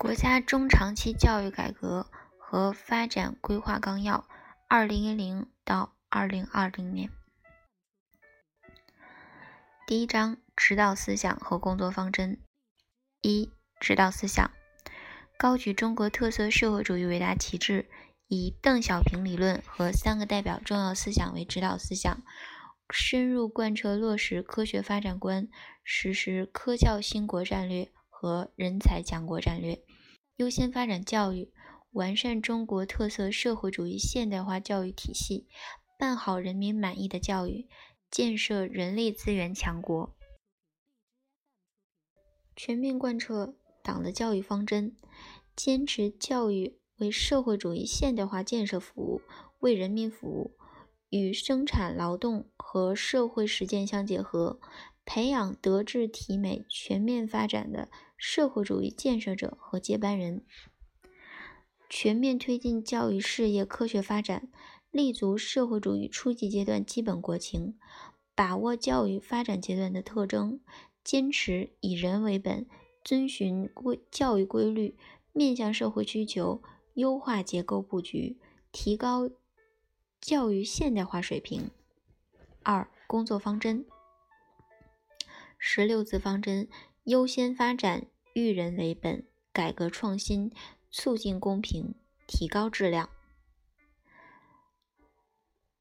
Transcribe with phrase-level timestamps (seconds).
[0.00, 2.06] 国家中长期教育改革
[2.38, 4.26] 和发展规划纲要
[4.66, 7.10] （二零一零到二零二零年）
[9.86, 12.40] 第一章指导思想和工作方针。
[13.20, 14.50] 一、指导思想：
[15.36, 17.86] 高举中国特色社会主义伟大旗帜，
[18.26, 22.22] 以邓小平理论和三个代表重要思想为指导思想，
[22.88, 25.46] 深入贯彻落实科学发展观，
[25.84, 29.82] 实施科教兴国战略和人才强国战略。
[30.36, 31.50] 优先发展教育，
[31.92, 35.48] 完善中国特色社会主义现代化教育体系，
[35.98, 37.66] 办好人民满意的教育，
[38.10, 40.14] 建设人力资源强国。
[42.54, 44.94] 全面贯彻党的教育方针，
[45.56, 49.22] 坚持教育为社会主义现代化建设服务，
[49.60, 50.58] 为人民服务，
[51.08, 54.60] 与生产劳动和社会实践相结合，
[55.06, 57.88] 培养德智体美全面发展的。
[58.22, 60.44] 社会主义建设者和接班人，
[61.88, 64.50] 全面推进教育事业科学发展，
[64.90, 67.78] 立足社会主义初级阶段基本国情，
[68.34, 70.60] 把握教育发展阶段的特征，
[71.02, 72.68] 坚持以人为本，
[73.02, 74.98] 遵循规教育规律，
[75.32, 78.38] 面向社会需求，优化结构布局，
[78.70, 79.30] 提高
[80.20, 81.70] 教育现代化水平。
[82.62, 83.86] 二、工作方针，
[85.58, 86.68] 十六字方针。
[87.04, 90.52] 优先发展育人为本，改革创新，
[90.90, 91.94] 促进公平，
[92.26, 93.10] 提高质量，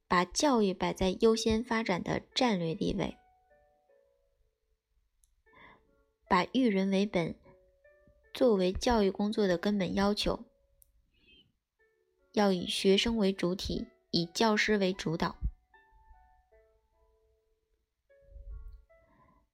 [0.08, 3.18] 把教育摆在优先发展的战略地位，
[6.28, 7.36] 把育人为本
[8.34, 10.46] 作为教育工作的根本要求，
[12.34, 15.36] 要以学生为主体，以教师为主导。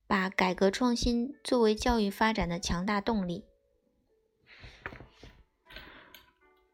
[0.07, 3.43] 把改革创新作为教育发展的强大动力，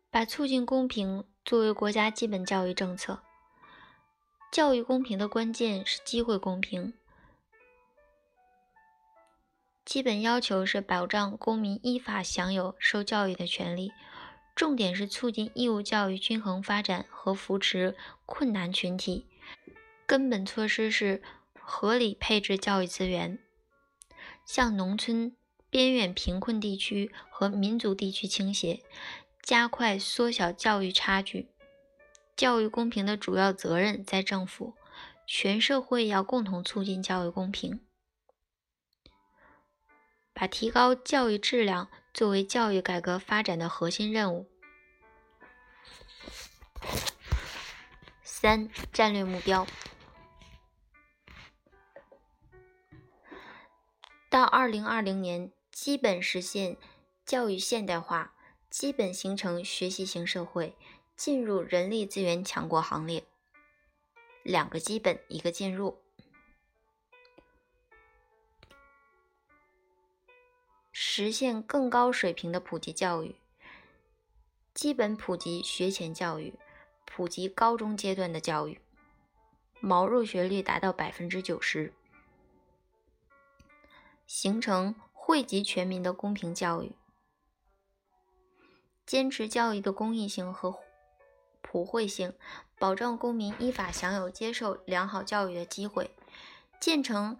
[0.09, 3.22] 把促进公平作为国家基本教育政策。
[4.51, 6.94] 教育公平的关键是机会公平，
[9.85, 13.94] 基本要求是保障公民依法享有受教育的权利，
[14.53, 17.95] 重点是促进义务教育均衡发展和扶持
[18.25, 19.25] 困难群体，
[20.06, 21.23] 根本措施是。
[21.73, 23.39] 合理配置教育资源，
[24.45, 25.35] 向农村、
[25.69, 28.83] 边远贫困地区和民族地区倾斜，
[29.41, 31.49] 加快缩小教育差距。
[32.35, 34.75] 教育公平的主要责任在政府，
[35.25, 37.79] 全社会要共同促进教育公平，
[40.33, 44.45] 把提高教育质量作为教育改革发展的核心任务。
[48.21, 49.65] 三、战略目标。
[54.61, 56.77] 二零二零年，基本实现
[57.25, 58.35] 教育现代化，
[58.69, 60.75] 基本形成学习型社会，
[61.16, 63.23] 进入人力资源强国行列。
[64.44, 65.97] 两个基本，一个进入，
[70.91, 73.35] 实现更高水平的普及教育，
[74.75, 76.53] 基本普及学前教育，
[77.05, 78.79] 普及高中阶段的教育，
[79.79, 81.91] 毛入学率达到百分之九十。
[84.34, 86.96] 形成惠及全民的公平教育，
[89.06, 90.80] 坚持教育的公益性和
[91.62, 92.34] 普惠性，
[92.80, 96.16] 保障公民依法享有接受良好教育的机会，
[96.80, 97.38] 建成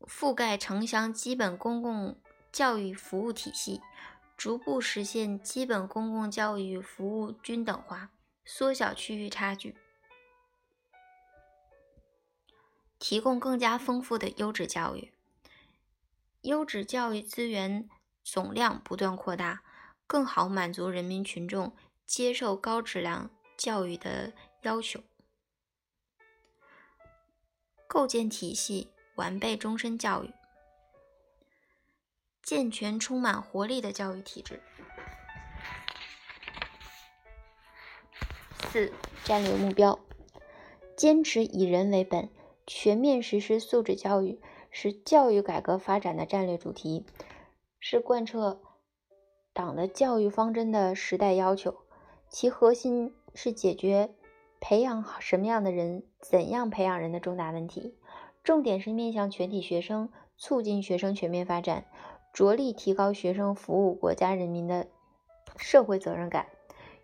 [0.00, 2.20] 覆盖城乡基本公共
[2.52, 3.80] 教育服务体系，
[4.36, 8.10] 逐步实现基本公共教育服务均等化，
[8.44, 9.74] 缩小区域差距，
[12.98, 15.14] 提供更加丰富的优质教育。
[16.42, 17.88] 优质教育资源
[18.22, 19.62] 总量不断扩大，
[20.06, 21.74] 更好满足人民群众
[22.06, 24.32] 接受高质量教育的
[24.62, 25.00] 要求，
[27.88, 30.32] 构建体系，完备终身教育，
[32.42, 34.62] 健全充满活力的教育体制。
[38.70, 38.92] 四、
[39.24, 39.98] 战略目标：
[40.96, 42.30] 坚持以人为本，
[42.66, 44.40] 全面实施素质教育。
[44.80, 47.04] 是教育改革发展的战略主题，
[47.80, 48.60] 是贯彻
[49.52, 51.74] 党的教育方针的时代要求。
[52.28, 54.14] 其核心是解决
[54.60, 57.96] 培养什么样的人、怎样培养人的重大问题。
[58.44, 61.84] 重点是面向全体学生，促进学生全面发展，
[62.32, 64.86] 着力提高学生服务国家人民的
[65.56, 66.46] 社会责任感，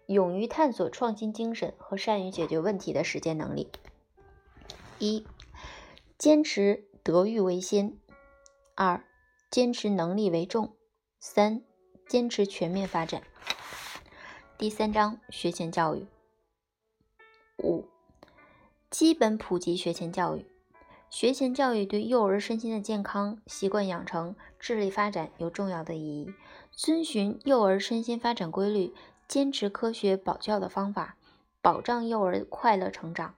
[0.07, 3.69] 勇于探索创新精神和善于解决问题的实践能力。
[5.01, 5.27] 一、
[6.17, 6.85] 坚持。
[7.05, 7.99] 德育为先，
[8.75, 9.05] 二
[9.51, 10.73] 坚持能力为重，
[11.21, 11.61] 三
[12.09, 13.23] 坚持全面发展。
[14.57, 16.07] 第三章学前教育
[17.59, 17.85] 五，
[18.89, 20.47] 基本普及学前教育。
[21.11, 26.33] 学前教育对幼儿身心的健康、习惯养成、智力发展有重要的意义。
[26.71, 28.95] 遵循幼儿身心发展规律，
[29.29, 31.19] 坚持科学保教的方法，
[31.61, 33.35] 保障幼儿快乐成长。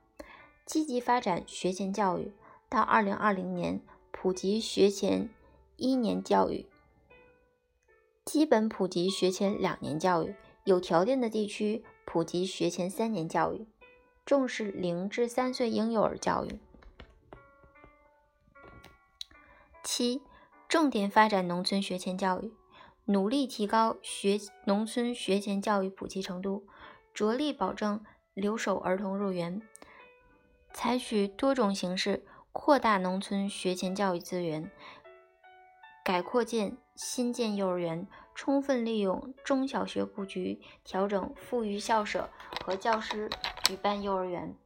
[0.65, 2.33] 积极发展学前教育，
[2.69, 3.81] 到二零二零年
[4.11, 5.31] 普及学前
[5.77, 6.67] 一年教育，
[8.25, 10.35] 基本普及学前两年教育，
[10.65, 13.67] 有条件的地区普及学前三年教育，
[14.25, 16.59] 重视零至三岁婴幼儿教育。
[19.85, 20.21] 七、
[20.69, 22.53] 重点发展农村学前教育，
[23.05, 26.67] 努力提高学农村学前教育普及程度，
[27.15, 28.05] 着力保证
[28.35, 29.63] 留守儿童入园，
[30.73, 32.27] 采取多种形式
[32.59, 34.71] 扩大农村学前教育资源，
[36.03, 42.31] 改扩建、新建幼儿园，充分利用中小学布局，调整富裕校舍
[42.65, 43.31] 和教师
[43.65, 44.57] 举办幼儿园。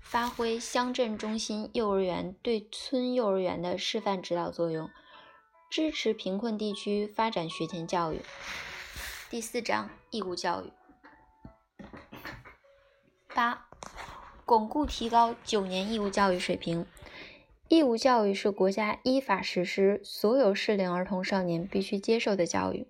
[0.00, 4.88] 发挥乡镇中心幼儿园对村幼儿园的示范指导作用，
[5.68, 8.22] 支持贫困地区发展学前教育。
[9.28, 10.72] 第四章义务教育。
[13.34, 13.66] 八、
[14.46, 16.86] 巩固提高九年义务教育水平。
[17.68, 22.86] 义务教育是国家依法实施所有适龄儿童少年必须接受的教育，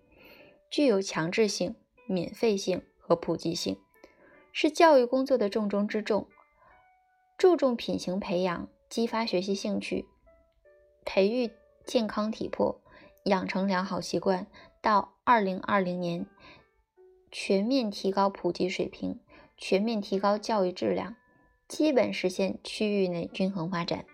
[0.71, 1.75] 具有强制性、
[2.07, 3.79] 免费性和普及性，
[4.53, 6.29] 是教育工作的重中之重。
[7.39, 10.05] 注重品行培养，激发学习兴趣，
[11.07, 11.51] 培育
[11.87, 12.79] 健康体魄，
[13.25, 14.47] 养成良好习惯。
[14.83, 16.27] 到二零二零年，
[17.31, 19.21] 全面提高普及水平，
[19.57, 21.17] 全面提高教育质量，
[21.67, 24.05] 基本实现区域内均衡发展，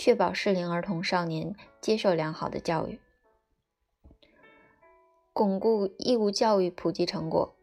[0.00, 3.00] 确保适龄儿童少年接受良好的教育。
[5.32, 7.56] 巩固义务教育普及成果，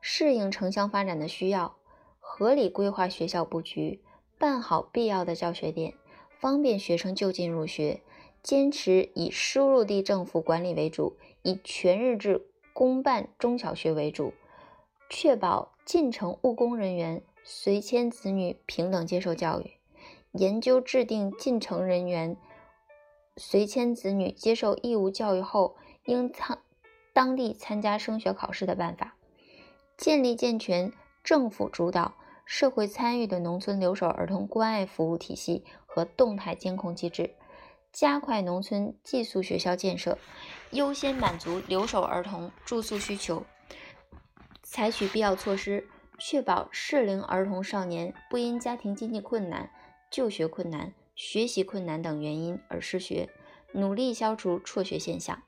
[0.00, 1.76] 适应城乡发展的需要，
[2.18, 4.02] 合理规划学校布局。
[4.38, 5.92] 办好必要的教学点，
[6.30, 8.00] 方便学生就近入学。
[8.42, 14.32] 坚持以输入地政府管理为主，以全日制公办中小学为主，
[15.10, 19.79] 确保进城务工人员随迁子女平等接受教育。
[20.32, 22.36] 研究制定进城人员
[23.36, 26.58] 随迁子女接受义务教育后应参
[27.12, 29.16] 当地参加升学考试的办法。
[29.96, 30.92] 建立健全
[31.22, 32.14] 政府主导。
[32.46, 37.36] 社会参与的农村留守儿童关爱服务体系和动态监控机制，
[37.92, 40.18] 加快农村寄宿学校建设，
[40.72, 43.44] 优先满足留守儿童住宿需求，
[44.64, 45.86] 采取必要措施，
[46.18, 49.70] 确保适龄儿童少年不因家庭经济困难、
[50.10, 53.28] 就学困难、学习困难等原因而失学，
[53.72, 55.42] 努力消除辍学现象，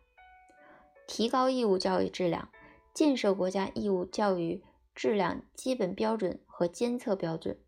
[1.07, 2.49] 提高义务教育质量，
[2.95, 4.63] 建设国家义务教育。
[4.95, 7.59] 质量基本标准和监测标准，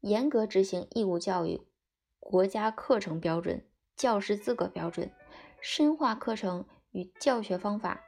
[0.00, 1.60] 严格执行义务教育
[2.20, 5.10] 国家课程标准、教师资格标准，
[5.60, 8.00] 深化课程与教学方法，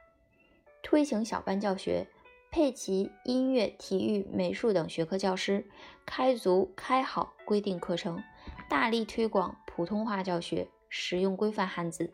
[0.81, 2.07] 推行小班教学，
[2.55, 5.65] 配齐音乐、体育、美术等学科教师，
[6.05, 8.23] 开足开好规定课程，
[8.69, 12.13] 大力推广普通话教学，使用规范汉字，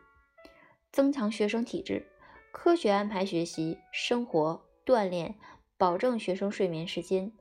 [0.91, 2.07] 增强学生体质，
[2.51, 5.35] 科学安排学习、生活、锻炼。
[5.77, 7.31] 保证学生睡眠时间，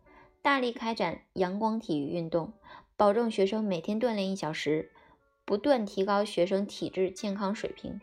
[0.43, 2.53] 大力开展阳光体育运动，
[2.99, 4.93] 保证学生每天锻炼一小时，
[5.47, 7.99] 不断提高学生体质健康水平，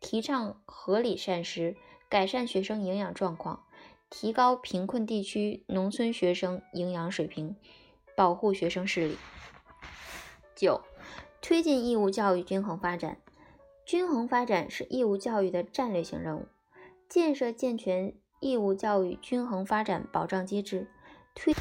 [0.00, 1.76] 提倡合理膳食，
[2.08, 3.64] 改善学生营养状况，
[4.14, 7.56] 提高贫困地区农村学生营养水平，
[8.14, 9.16] 保护学生视力。
[10.54, 10.82] 九、
[11.40, 13.16] 推进义务教育均衡发展。
[13.86, 16.46] 均衡发展是义务教育的战略性任务，
[17.08, 18.14] 建设健全。
[18.38, 20.88] 义务教育均衡发展保障机制，
[21.32, 21.54] 推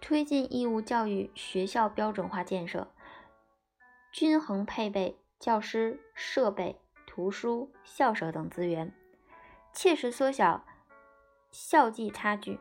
[0.00, 2.90] 推进义务教育学校标准化建设，
[4.10, 8.94] 均衡配备教师、设备、图书、校舍等资源，
[9.74, 10.64] 切实缩小
[11.50, 12.58] 校际差距，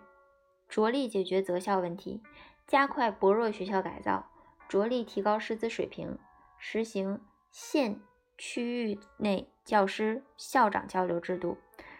[0.67, 2.21] 着力解决择校问题，
[2.65, 4.29] 加快薄弱学校改造，
[4.67, 6.17] 着力提高师资水平，
[6.57, 7.99] 实行县
[8.37, 11.57] 区域内教师、校长交流制度。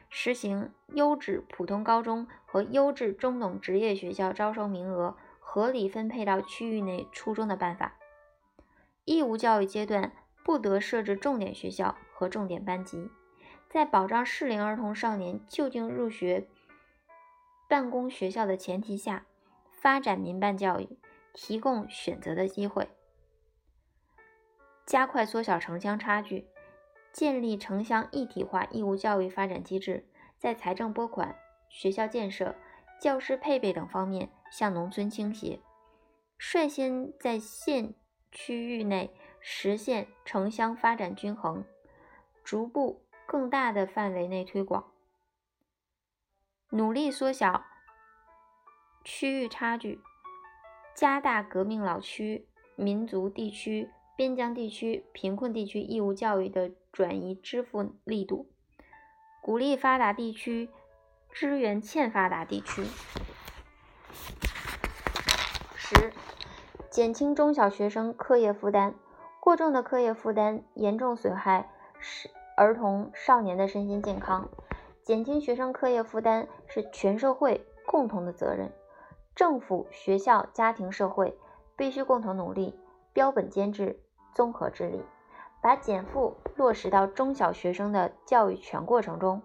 [0.10, 7.96] 实行优质普通高中和优质中等职业学校招生名额合理分配到区域内初中的办法。
[9.03, 10.13] 义务教育阶段
[10.46, 13.10] 不得设置重点学校和重点班级，
[13.70, 16.48] 在保障适龄儿童少年就近入学
[17.68, 19.26] 办公学校的前提下，
[19.72, 20.98] 发展民办教育，
[21.34, 22.88] 提供选择的机会，
[24.86, 26.48] 加快缩小城乡差距。
[27.14, 30.06] 建立城乡一体化义务教育发展机制，
[30.38, 31.36] 在财政拨款、
[31.68, 32.54] 学校建设、
[33.02, 35.60] 教师配备等方面向农村倾斜，
[36.38, 37.96] 率先在县
[38.32, 39.10] 区域内
[39.40, 41.66] 实现城乡发展均衡，
[42.44, 44.92] 逐步更大的范围内推广，
[46.70, 47.64] 努力缩小
[49.04, 50.02] 区域差距，
[50.94, 53.90] 加大革命老区、民族地区。
[54.16, 58.50] 边疆地区、贫困地区义务教育的转移支付力度，
[59.44, 60.72] 鼓励发达地区
[61.32, 62.84] 支援欠发达地区。
[65.76, 66.12] 十、
[66.90, 68.96] 减轻中小学生课业负担。
[69.40, 71.70] 过重的课业负担严重损害
[72.00, 74.50] 是儿童少年的身心健康。
[75.08, 78.70] 减轻学生课业负担是全社会共同的责任，
[79.34, 81.34] 政府、学校、家庭、社会
[81.78, 82.76] 必须共同努力，
[83.14, 83.98] 标本兼治。
[84.36, 85.02] 综合治理，
[85.62, 89.42] 把减负落实到中小学生的教育全过程中，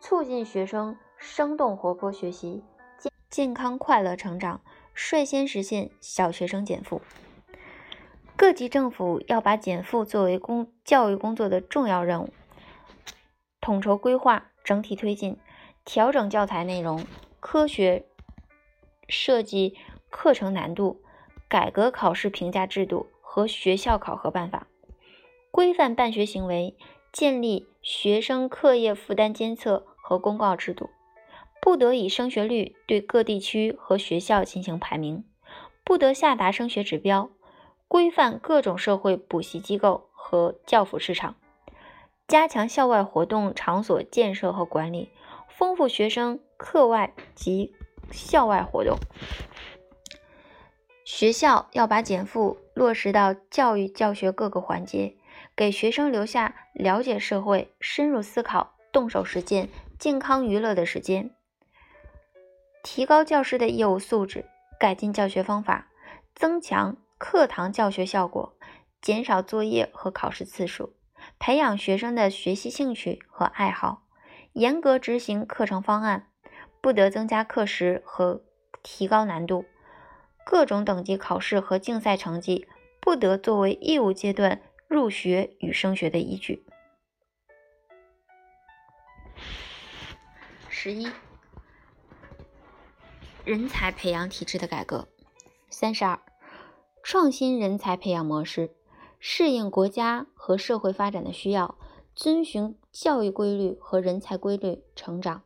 [0.00, 2.64] 促进学生生动活泼学习、
[2.98, 4.60] 健健康快乐成长，
[4.94, 7.00] 率先实现小学生减负。
[8.34, 12.30] 各级政府要把减负作为工教育工作的重要任务，
[13.60, 15.38] 统筹规划、整体推进，
[15.86, 17.06] 调整教材内容，
[17.40, 18.04] 科学
[19.08, 19.74] 设计
[20.10, 21.00] 课程难度，
[21.48, 23.06] 改革考试评价制度。
[23.30, 24.66] 和学校考核办法，
[25.52, 26.74] 规范办学行为，
[27.12, 30.88] 建立学生课业负担监测和公告制度，
[31.60, 35.24] 不得以升学率对各地区和学校进行排名，
[35.84, 37.30] 不得下达升学指标，
[37.86, 41.36] 规范各种社会补习机构和教辅市场，
[42.28, 45.10] 加强校外活动场所建设和管理，
[45.48, 47.74] 丰富学生课外及
[48.12, 48.98] 校外活动。
[51.06, 55.16] 学校要把减负落实到教育教学各个环节，
[55.56, 61.30] 给学生留下了解社会、深入思考、动手实践、健康娱乐的时间。
[62.82, 64.44] 提高教师的业务素质，
[64.78, 65.88] 改进教学方法，
[66.34, 68.52] 增强课堂教学效果，
[69.00, 70.92] 减少作业和考试次数，
[71.38, 74.06] 培养学生的学习兴趣和爱好，
[74.52, 76.30] 严格执行课程方案，
[76.80, 78.42] 不得增加课时和
[78.82, 79.64] 提高难度。
[80.44, 82.66] 各种等级考试和竞赛成绩
[83.00, 86.64] 不得作为义务阶段入学与升学的依据。
[90.70, 91.10] 十一、
[93.44, 95.08] 人才培养体制的改革。
[95.68, 96.18] 三十二、
[97.02, 98.74] 创新人才培养模式，
[99.18, 101.76] 适应国家和社会发展的需要，
[102.14, 105.42] 遵循教育规律和人才规律成长，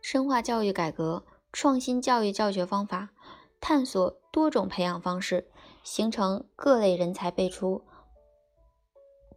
[0.00, 1.24] 深化教育改革。
[1.52, 3.10] 创新教育教学方法，
[3.60, 5.50] 探索多种培养方式，
[5.82, 7.82] 形成各类人才辈出、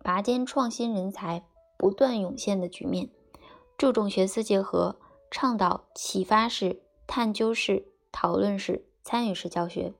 [0.03, 1.43] 拔尖创新人才
[1.75, 3.09] 不断涌现的局面。
[3.79, 4.99] 注重学思结合，
[5.31, 9.95] 倡导启发式、探究式、讨论式、参与式教学，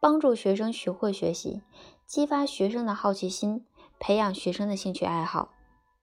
[0.00, 1.62] 帮助学生学会学习，
[2.06, 3.66] 激发学生的好奇心，
[3.98, 5.50] 培养学生的兴趣爱好，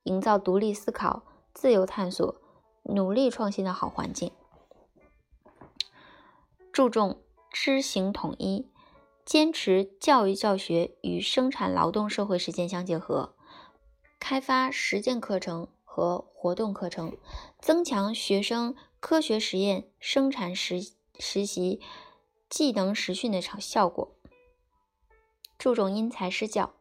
[0.04, 1.24] 营造独立思考、
[1.54, 2.36] 自由探索、
[2.84, 4.32] 努力创新的好环境。
[6.74, 8.70] 注重知行统一，
[9.24, 13.34] 坚持教育教学与生产劳动社会实践相结合，
[14.20, 17.16] 开发实践课程和活动课程，
[17.62, 20.82] 增强学生科学实验、生产实
[21.18, 21.80] 实习
[22.56, 24.16] 技能实训的效效果。
[25.58, 26.74] 注重因材施教，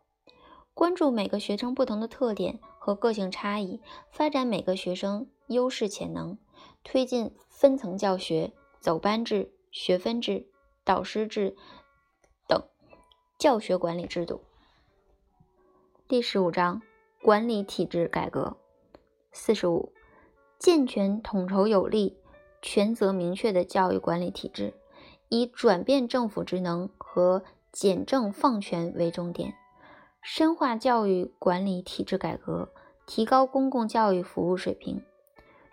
[0.72, 3.80] 关注每个学生不同的特点和个性差异，
[4.12, 6.38] 发展每个学生优势潜能，
[6.84, 9.50] 推进分层教学、走班制。
[9.72, 10.46] 学分制、
[10.84, 11.56] 导师制
[12.46, 12.62] 等
[13.36, 14.44] 教学管理制度。
[16.06, 16.80] 第十五章
[17.20, 18.56] 管理体制改革。
[19.32, 19.92] 四十五，
[20.60, 22.16] 健全统筹有力、
[22.62, 24.72] 权责明确的教育管理体制，
[25.34, 29.54] 以转变政府职能和简政放权为重点，
[30.22, 32.72] 深化教育管理体制改革，
[33.04, 35.02] 提高公共教育服务水平，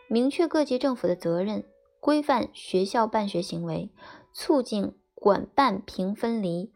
[0.08, 1.64] 明确各级政府的责任。
[2.00, 3.92] 规范学校办学行为，
[4.34, 6.74] 促进管办评分离，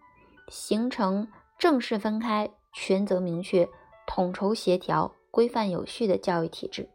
[0.49, 1.27] 形成
[1.57, 3.67] 正式分开、权责明确、
[4.05, 6.91] 统筹协调、规范有序的教育体制。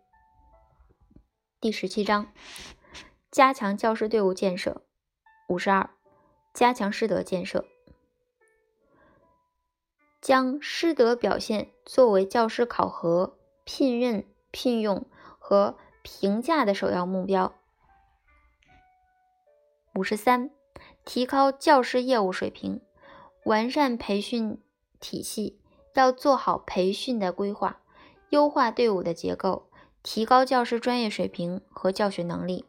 [1.61, 2.28] 第十七章：
[3.32, 4.82] 加强教师队伍建设。
[5.50, 5.90] 五十二、
[6.54, 7.64] 加强师德建设，
[10.21, 15.04] 将师德表现作为教师考核、聘任、聘用
[15.40, 17.52] 和评价的首要目标。
[19.97, 20.52] 五十三，
[21.04, 22.80] 提高教师业务水平，
[23.45, 24.62] 完善培训
[25.00, 25.61] 体系，
[25.95, 27.80] 要做好培训的规划，
[28.28, 29.69] 优化队伍的结构，
[30.04, 32.66] 提高教师专业水平和教学能力。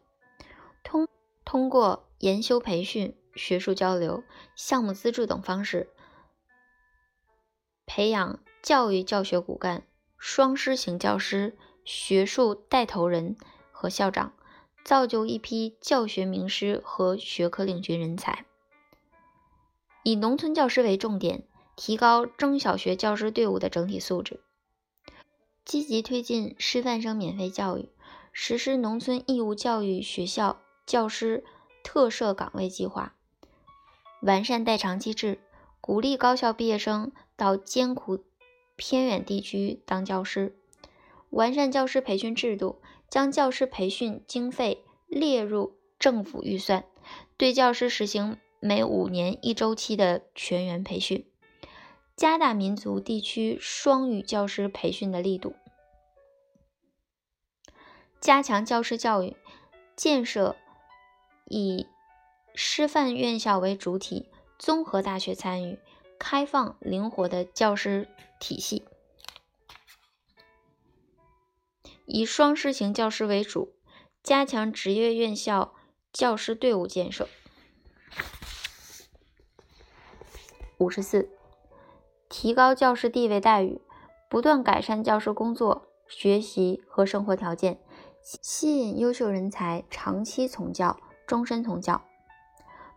[0.82, 1.06] 通
[1.44, 4.22] 通过研修培训、学术交流、
[4.54, 5.88] 项目资助等方式，
[7.84, 9.84] 培养教育教学骨干、
[10.16, 13.36] 双师型教师、学术带头人
[13.72, 14.34] 和校长，
[14.84, 18.46] 造就一批教学名师和学科领军人才。
[20.04, 21.44] 以农村教师为重点。
[21.74, 24.40] 提高中小学教师队伍的整体素质，
[25.64, 27.88] 积极推进师范生免费教育，
[28.30, 31.42] 实施农村义务教育学校教师
[31.82, 33.14] 特设岗位计划，
[34.22, 35.38] 完善代偿机制，
[35.80, 38.24] 鼓励高校毕业生到艰苦
[38.76, 40.56] 偏远地区当教师，
[41.30, 46.84] 完善教师培训制度，将教师培训经费列入政府预算，
[47.36, 51.26] 对教师实行每五年一周期的全员培训。
[52.14, 55.56] 加大民族地区双语教师培训的力度，
[58.20, 59.34] 加强教师教育，
[59.96, 60.54] 建设
[61.54, 61.86] 以
[62.54, 65.78] 师范院校为主体、综合大学参与、
[66.18, 68.08] 开放灵活的教师
[68.40, 68.86] 体系，
[72.06, 73.74] 以双师型教师为主，
[74.22, 75.74] 加强职业院校
[76.10, 77.28] 教师队伍建设。
[80.78, 81.28] 五十四。
[82.30, 83.82] 提高教师地位待遇，
[84.30, 87.78] 不断改善教师工作、学习和生活条件，
[88.22, 90.98] 吸引优秀人才长期从教、
[91.32, 92.02] 终身从教，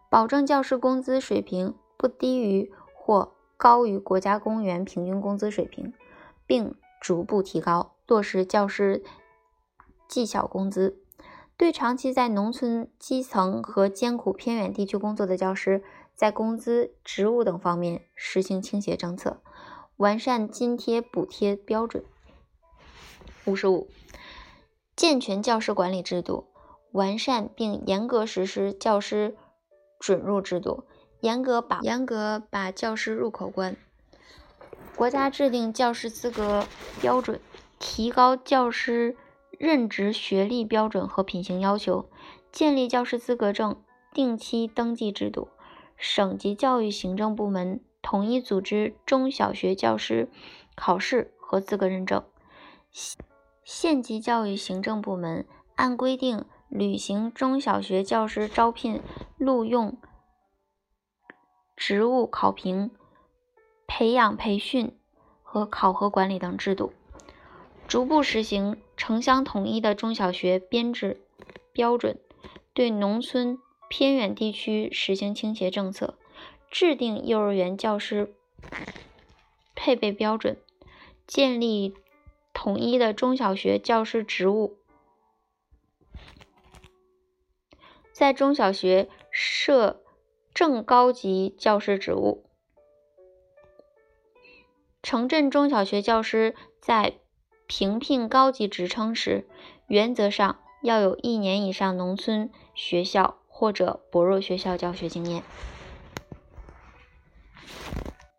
[0.10, 5.94] 保证教师工资水平不低于或高于国家公务员平均工资水平，
[6.46, 9.06] 并逐步提高，落实教师
[10.10, 11.02] 绩效工资。
[11.56, 15.82] 对长期在农村基层和艰苦偏远地区工作的教师，
[16.14, 19.42] 在工资、职务等方面实行倾斜政策，
[19.96, 22.04] 完善津贴补贴标准。
[23.46, 23.88] 五十五，
[24.94, 26.48] 健全教师管理制度，
[26.96, 29.36] 完善并严格实施教师
[30.00, 30.86] 准入制度，
[31.20, 33.76] 严格把严格把教师入口关。
[34.96, 36.66] 国家制定教师资格
[37.00, 37.40] 标准，
[37.78, 39.16] 提高教师。
[39.58, 42.10] 任职学历标准和品行要求，
[42.52, 43.82] 建立教师资格证
[44.14, 45.48] 定期登记制度，
[45.96, 50.28] 省级教育行政部门统一组织中小学教师
[50.76, 52.22] 考试和资格认证，
[53.64, 56.44] 县级教育行政部门按规定
[56.78, 59.02] 履行中小学教师招聘、
[59.38, 59.98] 录用、
[61.78, 62.92] 职务考评、
[63.88, 64.98] 培养培训
[65.42, 66.92] 和考核管理等制度。
[67.88, 71.22] 逐步实行城乡统一的中小学编制
[71.72, 72.20] 标准，
[72.74, 73.58] 对农村
[73.88, 76.18] 偏远地区实行倾斜政策，
[76.70, 78.36] 制定幼儿园教师
[79.76, 80.58] 配备标准，
[81.26, 81.94] 建立
[82.54, 84.80] 统一的中小学教师职务，
[88.16, 90.02] 在中小学设
[90.54, 92.46] 正高级教师职务，
[95.04, 97.18] 城镇中小学教师在。
[97.68, 99.48] 评聘高级职称时，
[99.88, 105.42] 原则上要有一年以上农村学校或者薄弱学校教学经验。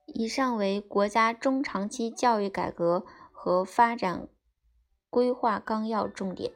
[0.06, 4.28] 以上为国家中长期教育改革和发展
[5.10, 6.52] 规划纲要重点。